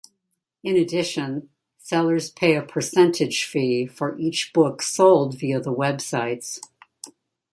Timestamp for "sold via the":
4.81-5.71